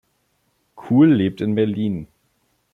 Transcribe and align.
Kuhl 0.75 1.11
lebt 1.13 1.41
in 1.41 1.53
Berlin. 1.53 2.07